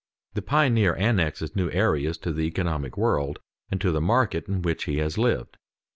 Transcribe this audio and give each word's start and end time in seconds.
The 0.33 0.41
pioneer 0.41 0.95
annexes 0.95 1.55
new 1.55 1.69
areas 1.69 2.17
to 2.23 2.31
the 2.33 2.45
economic 2.45 2.97
world 2.97 3.37
and 3.69 3.79
to 3.81 3.91
the 3.91 4.01
market 4.01 4.47
in 4.47 4.63
which 4.63 4.85
he 4.85 4.97
has 4.97 5.15
lived. 5.19 5.57